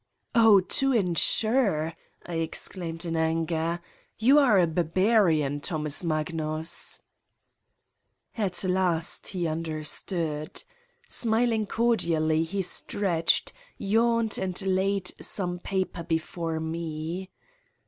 [0.33, 0.61] "Oh!
[0.61, 1.93] to insure!"
[2.25, 3.79] I exclaimed in anger:
[4.17, 7.03] "you are a barbarian, Thomas Magnus!''
[8.35, 10.63] At last he understood.
[11.07, 17.29] Smiling cordially, he stretched, yawned and laid some paper before me.